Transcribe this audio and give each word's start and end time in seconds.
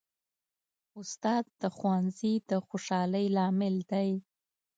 استاد 0.99 1.45
د 1.61 1.63
ښوونځي 1.75 2.33
د 2.49 2.51
خوشحالۍ 2.67 3.25
لامل 3.35 3.75
دی. 3.91 4.09